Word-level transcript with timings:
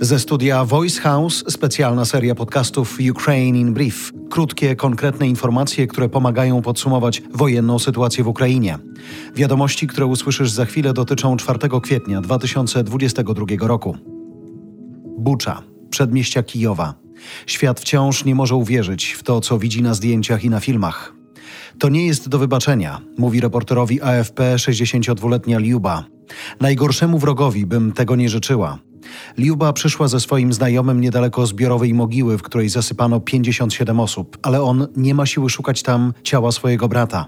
Ze 0.00 0.18
studia 0.18 0.64
Voice 0.64 1.00
House 1.00 1.44
specjalna 1.48 2.04
seria 2.04 2.34
podcastów 2.34 2.98
Ukraine 3.10 3.58
in 3.58 3.74
Brief. 3.74 4.12
Krótkie, 4.30 4.76
konkretne 4.76 5.28
informacje, 5.28 5.86
które 5.86 6.08
pomagają 6.08 6.62
podsumować 6.62 7.22
wojenną 7.34 7.78
sytuację 7.78 8.24
w 8.24 8.28
Ukrainie. 8.28 8.78
Wiadomości, 9.34 9.86
które 9.86 10.06
usłyszysz 10.06 10.50
za 10.50 10.64
chwilę 10.64 10.92
dotyczą 10.92 11.36
4 11.36 11.58
kwietnia 11.82 12.20
2022 12.20 13.46
roku. 13.60 13.96
Bucza, 15.18 15.62
przedmieścia 15.90 16.42
Kijowa. 16.42 16.94
Świat 17.46 17.80
wciąż 17.80 18.24
nie 18.24 18.34
może 18.34 18.54
uwierzyć 18.54 19.12
w 19.12 19.22
to, 19.22 19.40
co 19.40 19.58
widzi 19.58 19.82
na 19.82 19.94
zdjęciach 19.94 20.44
i 20.44 20.50
na 20.50 20.60
filmach. 20.60 21.12
To 21.78 21.88
nie 21.88 22.06
jest 22.06 22.28
do 22.28 22.38
wybaczenia, 22.38 23.00
mówi 23.18 23.40
reporterowi 23.40 24.02
AFP 24.02 24.56
62-letnia 24.56 25.58
Liuba. 25.58 26.04
Najgorszemu 26.60 27.18
wrogowi 27.18 27.66
bym 27.66 27.92
tego 27.92 28.16
nie 28.16 28.28
życzyła. 28.28 28.78
Liuba 29.38 29.72
przyszła 29.72 30.08
ze 30.08 30.20
swoim 30.20 30.52
znajomym 30.52 31.00
niedaleko 31.00 31.46
zbiorowej 31.46 31.94
mogiły, 31.94 32.38
w 32.38 32.42
której 32.42 32.68
zasypano 32.68 33.20
57 33.20 34.00
osób, 34.00 34.38
ale 34.42 34.62
on 34.62 34.86
nie 34.96 35.14
ma 35.14 35.26
siły 35.26 35.50
szukać 35.50 35.82
tam 35.82 36.12
ciała 36.22 36.52
swojego 36.52 36.88
brata. 36.88 37.26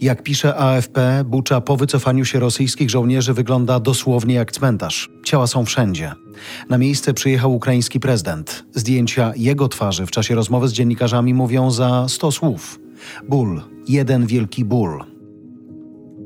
Jak 0.00 0.22
pisze 0.22 0.56
AFP, 0.56 1.24
Bucza 1.26 1.60
po 1.60 1.76
wycofaniu 1.76 2.24
się 2.24 2.40
rosyjskich 2.40 2.90
żołnierzy 2.90 3.34
wygląda 3.34 3.80
dosłownie 3.80 4.34
jak 4.34 4.52
cmentarz. 4.52 5.10
Ciała 5.24 5.46
są 5.46 5.64
wszędzie. 5.64 6.12
Na 6.68 6.78
miejsce 6.78 7.14
przyjechał 7.14 7.54
ukraiński 7.54 8.00
prezydent. 8.00 8.64
Zdjęcia 8.74 9.32
jego 9.36 9.68
twarzy 9.68 10.06
w 10.06 10.10
czasie 10.10 10.34
rozmowy 10.34 10.68
z 10.68 10.72
dziennikarzami 10.72 11.34
mówią 11.34 11.70
za 11.70 12.08
100 12.08 12.32
słów. 12.32 12.78
Ból, 13.28 13.62
jeden 13.88 14.26
wielki 14.26 14.64
ból. 14.64 15.11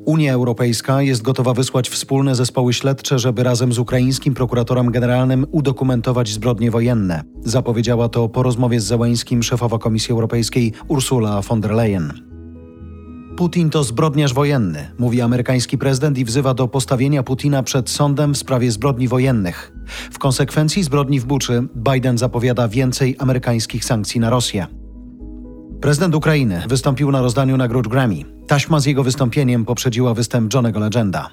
Unia 0.07 0.33
Europejska 0.33 1.03
jest 1.03 1.23
gotowa 1.23 1.55
wysłać 1.55 1.89
wspólne 1.89 2.35
zespoły 2.35 2.73
śledcze, 2.73 3.19
żeby 3.19 3.43
razem 3.43 3.73
z 3.73 3.79
ukraińskim 3.79 4.35
prokuratorem 4.35 4.91
generalnym 4.91 5.47
udokumentować 5.51 6.29
zbrodnie 6.29 6.71
wojenne. 6.71 7.23
Zapowiedziała 7.45 8.09
to 8.09 8.29
po 8.29 8.43
rozmowie 8.43 8.81
z 8.81 8.85
Zełańskim 8.85 9.43
szefowa 9.43 9.79
Komisji 9.79 10.13
Europejskiej 10.13 10.73
Ursula 10.89 11.43
von 11.43 11.61
der 11.61 11.71
Leyen. 11.71 12.13
Putin 13.37 13.71
to 13.71 13.85
zbrodniarz 13.85 14.35
wojenny, 14.35 14.91
mówi 14.99 15.21
amerykański 15.21 15.79
prezydent 15.79 16.19
i 16.19 16.25
wzywa 16.25 16.55
do 16.55 16.69
postawienia 16.69 17.23
Putina 17.23 17.63
przed 17.63 17.91
sądem 17.91 18.35
w 18.35 18.39
sprawie 18.39 18.71
zbrodni 18.71 19.09
wojennych. 19.09 19.73
W 20.11 20.19
konsekwencji 20.19 20.83
zbrodni 20.83 21.21
w 21.21 21.25
Buczy 21.25 21.69
Biden 21.77 22.19
zapowiada 22.19 22.69
więcej 22.69 23.17
amerykańskich 23.19 23.85
sankcji 23.85 24.21
na 24.21 24.31
Rosję. 24.31 24.67
Prezydent 25.87 26.15
Ukrainy 26.15 26.63
wystąpił 26.69 27.11
na 27.11 27.23
rozdaniu 27.23 27.57
nagród 27.57 27.89
Grammy. 27.89 28.25
Taśma 28.47 28.81
z 28.81 28.87
jego 28.87 29.05
wystąpieniem 29.05 29.65
poprzedziła 29.65 30.15
występ 30.15 30.55
Johnego 30.55 30.81
Legenda. 30.81 31.31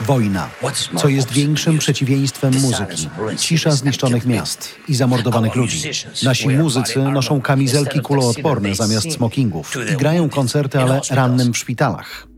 Wojna. 0.00 0.48
Co 0.96 1.08
jest 1.08 1.32
większym 1.32 1.78
przeciwieństwem 1.78 2.54
muzyki? 2.60 3.08
Cisza 3.38 3.70
zniszczonych 3.70 4.26
miast 4.26 4.74
i 4.88 4.94
zamordowanych 4.94 5.54
ludzi. 5.54 5.82
Nasi 6.22 6.48
muzycy 6.48 6.98
noszą 6.98 7.40
kamizelki 7.40 8.00
kuloodporne 8.00 8.74
zamiast 8.74 9.12
smokingów 9.12 9.76
i 9.92 9.96
grają 9.96 10.28
koncerty, 10.28 10.78
ale 10.78 11.00
rannym 11.10 11.52
w 11.52 11.58
szpitalach. 11.58 12.33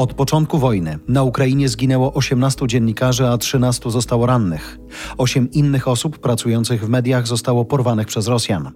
Od 0.00 0.14
początku 0.14 0.58
wojny 0.58 0.98
na 1.08 1.22
Ukrainie 1.22 1.68
zginęło 1.68 2.12
18 2.12 2.66
dziennikarzy, 2.66 3.26
a 3.28 3.38
13 3.38 3.90
zostało 3.90 4.26
rannych. 4.26 4.78
Osiem 5.18 5.50
innych 5.50 5.88
osób 5.88 6.18
pracujących 6.18 6.84
w 6.84 6.88
mediach 6.88 7.26
zostało 7.26 7.64
porwanych 7.64 8.06
przez 8.06 8.26
Rosjan. 8.26 8.70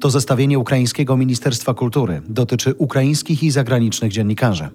To 0.00 0.10
zestawienie 0.10 0.58
ukraińskiego 0.58 1.16
Ministerstwa 1.16 1.74
Kultury 1.74 2.22
dotyczy 2.28 2.74
ukraińskich 2.74 3.42
i 3.42 3.50
zagranicznych 3.50 4.12
dziennikarzy. 4.12 4.68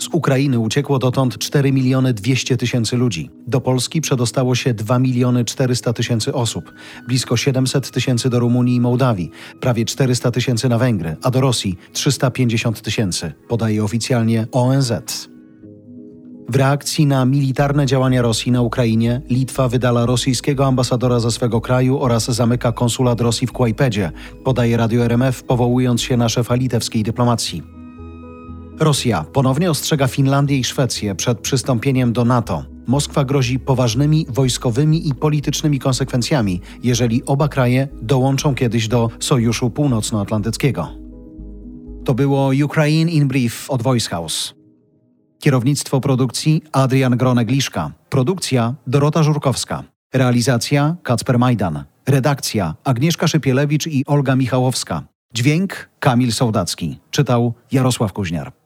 Z 0.00 0.08
Ukrainy 0.12 0.58
uciekło 0.58 0.98
dotąd 0.98 1.38
4 1.38 1.72
miliony 1.72 2.14
200 2.14 2.56
tysięcy 2.56 2.96
ludzi. 2.96 3.30
Do 3.46 3.60
Polski 3.60 4.00
przedostało 4.00 4.54
się 4.54 4.74
2 4.74 4.98
miliony 4.98 5.44
400 5.44 5.92
tysięcy 5.92 6.34
osób, 6.34 6.72
blisko 7.08 7.36
700 7.36 7.90
tysięcy 7.90 8.30
do 8.30 8.38
Rumunii 8.40 8.76
i 8.76 8.80
Mołdawii, 8.80 9.30
prawie 9.60 9.84
400 9.84 10.30
tysięcy 10.30 10.68
na 10.68 10.78
Węgry, 10.78 11.16
a 11.22 11.30
do 11.30 11.40
Rosji 11.40 11.76
350 11.92 12.82
tysięcy, 12.82 13.32
podaje 13.48 13.84
oficjalnie 13.84 14.46
ONZ. 14.52 14.92
W 16.48 16.56
reakcji 16.56 17.06
na 17.06 17.24
militarne 17.24 17.86
działania 17.86 18.22
Rosji 18.22 18.52
na 18.52 18.62
Ukrainie, 18.62 19.22
Litwa 19.30 19.68
wydala 19.68 20.06
rosyjskiego 20.06 20.66
ambasadora 20.66 21.20
ze 21.20 21.30
swego 21.30 21.60
kraju 21.60 22.00
oraz 22.00 22.30
zamyka 22.30 22.72
konsulat 22.72 23.20
Rosji 23.20 23.46
w 23.46 23.52
Kłajpedzie, 23.52 24.12
podaje 24.44 24.76
Radio 24.76 25.04
RMF, 25.04 25.42
powołując 25.42 26.02
się 26.02 26.16
na 26.16 26.28
szefa 26.28 26.54
litewskiej 26.54 27.02
dyplomacji. 27.02 27.79
Rosja 28.80 29.24
ponownie 29.32 29.70
ostrzega 29.70 30.06
Finlandię 30.06 30.58
i 30.58 30.64
Szwecję 30.64 31.14
przed 31.14 31.40
przystąpieniem 31.40 32.12
do 32.12 32.24
NATO. 32.24 32.64
Moskwa 32.86 33.24
grozi 33.24 33.58
poważnymi 33.58 34.26
wojskowymi 34.28 35.08
i 35.08 35.14
politycznymi 35.14 35.78
konsekwencjami, 35.78 36.60
jeżeli 36.82 37.24
oba 37.24 37.48
kraje 37.48 37.88
dołączą 38.02 38.54
kiedyś 38.54 38.88
do 38.88 39.10
Sojuszu 39.18 39.70
Północnoatlantyckiego. 39.70 40.88
To 42.04 42.14
było 42.14 42.50
Ukraine 42.64 43.10
in 43.10 43.28
Brief 43.28 43.70
od 43.70 43.82
Voice 43.82 44.10
House. 44.10 44.54
Kierownictwo 45.38 46.00
produkcji 46.00 46.62
Adrian 46.72 47.16
Gronek-Liszka. 47.16 47.90
Produkcja 48.08 48.74
Dorota 48.86 49.22
Żurkowska. 49.22 49.84
Realizacja 50.14 50.96
Kacper 51.02 51.38
Majdan. 51.38 51.84
Redakcja 52.06 52.74
Agnieszka 52.84 53.28
Szypielewicz 53.28 53.86
i 53.86 54.04
Olga 54.06 54.36
Michałowska. 54.36 55.02
Dźwięk 55.34 55.90
Kamil 55.98 56.32
Sołdacki. 56.32 56.98
Czytał 57.10 57.54
Jarosław 57.72 58.12
Kuźniar. 58.12 58.59